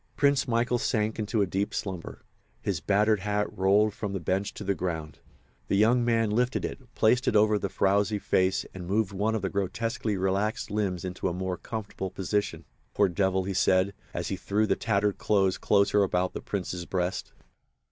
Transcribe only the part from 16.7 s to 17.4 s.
breast.